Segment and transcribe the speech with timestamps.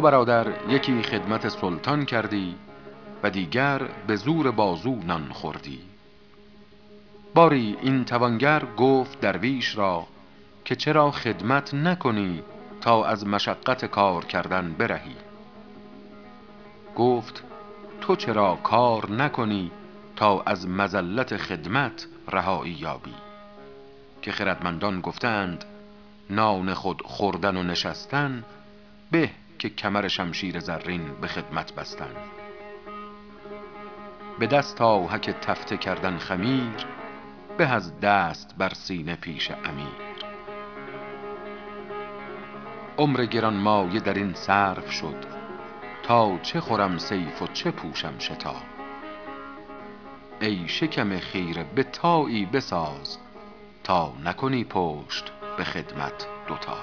[0.00, 2.54] برادر یکی خدمت سلطان کردی
[3.22, 5.80] و دیگر به زور بازو نان خوردی.
[7.34, 10.06] باری این توانگر گفت درویش را
[10.64, 12.42] که چرا خدمت نکنی
[12.80, 15.16] تا از مشقت کار کردن برهی.
[16.96, 17.42] گفت
[18.00, 19.70] تو چرا کار نکنی
[20.16, 23.14] تا از مزلت خدمت رهایی یابی؟
[24.22, 25.64] که خردمندان گفتند
[26.30, 28.44] نان خود خوردن و نشستن
[29.10, 29.30] به
[29.62, 32.16] که کمر شمشیر زرین به خدمت بستن
[34.38, 36.86] به دست آهک تفته کردن خمیر
[37.58, 39.86] به از دست بر سینه پیش امیر.
[42.98, 45.24] عمر گرانمایه در این صرف شد
[46.02, 48.56] تا چه خورم صیف و چه پوشم شتا
[50.40, 53.18] ای شکم خیره به تایی بساز
[53.84, 56.78] تا نکنی پشت به خدمت دوتا